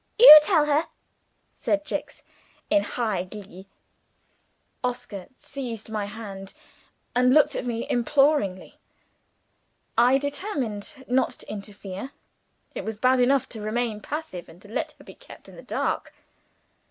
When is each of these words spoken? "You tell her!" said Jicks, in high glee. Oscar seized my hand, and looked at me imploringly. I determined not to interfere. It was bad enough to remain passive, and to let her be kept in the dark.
"You 0.17 0.39
tell 0.41 0.65
her!" 0.65 0.87
said 1.55 1.85
Jicks, 1.85 2.23
in 2.71 2.81
high 2.81 3.23
glee. 3.23 3.67
Oscar 4.83 5.27
seized 5.37 5.91
my 5.91 6.05
hand, 6.07 6.55
and 7.15 7.31
looked 7.35 7.55
at 7.55 7.67
me 7.67 7.87
imploringly. 7.87 8.79
I 9.95 10.17
determined 10.17 11.05
not 11.07 11.29
to 11.33 11.51
interfere. 11.51 12.13
It 12.73 12.83
was 12.83 12.97
bad 12.97 13.19
enough 13.19 13.47
to 13.49 13.61
remain 13.61 14.01
passive, 14.01 14.49
and 14.49 14.59
to 14.63 14.67
let 14.69 14.93
her 14.93 15.03
be 15.03 15.13
kept 15.13 15.47
in 15.47 15.55
the 15.55 15.61
dark. 15.61 16.11